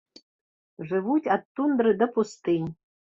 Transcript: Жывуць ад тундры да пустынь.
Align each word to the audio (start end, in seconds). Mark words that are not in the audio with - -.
Жывуць 0.91 1.31
ад 1.35 1.43
тундры 1.59 1.91
да 1.99 2.07
пустынь. 2.17 2.67